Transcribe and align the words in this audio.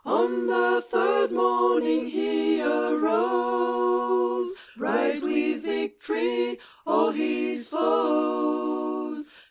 On 0.03 0.47
the 0.47 0.81
third 0.81 1.31
morning 1.31 2.07
he 2.07 2.59
arose, 2.59 4.51
Bright 4.75 5.21
with 5.21 5.61
victory 5.61 6.57
o'er 6.87 7.11
His 7.11 7.69
foes. 7.69 9.31